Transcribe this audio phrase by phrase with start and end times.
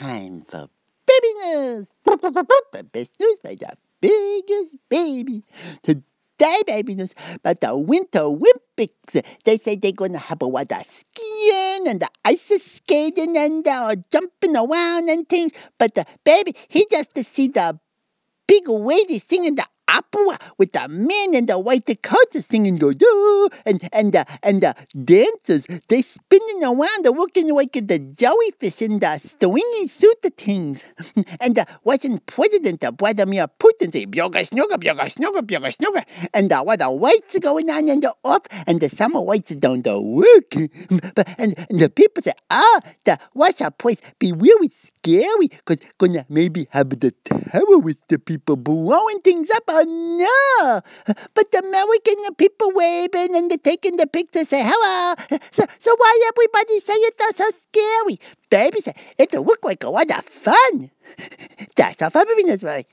[0.00, 0.68] time for
[1.06, 1.92] baby news.
[2.72, 5.42] The best news by the biggest baby.
[5.82, 9.16] Today, baby news about the Winter Olympics.
[9.44, 13.96] They say they're gonna have a lot of skiing and the ice skating and uh,
[14.12, 15.52] jumping around and things.
[15.78, 17.78] But the baby, he just to see the
[18.46, 23.48] big lady singing the opera with the men in the white coats singing go do
[23.64, 24.74] and and the and the
[25.04, 30.84] dancers they spinning around they looking like the jellyfish in the swinging suit the things.
[31.40, 36.04] And uh, the Russian president the Vladimir Putin say byoga snooga byoga snooga byoga snooga
[36.34, 39.54] and the what the whites are going on in the off and the summer whites
[39.56, 40.54] don't the work.
[41.14, 46.24] But and, and the people say ah the Russia place be really scary because gonna
[46.28, 50.80] maybe have the terrorists the people blowing things up Oh no!
[51.34, 55.14] But the American people waving and they're taking the picture say hello.
[55.52, 58.18] So, so why everybody say it's so scary?
[58.48, 60.90] Baby said it look like a lot of fun.
[61.76, 62.84] That's for me, Miss Roy.